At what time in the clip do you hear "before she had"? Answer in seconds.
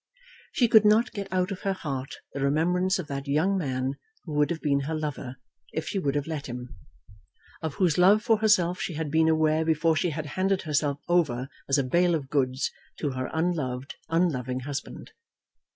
9.63-10.25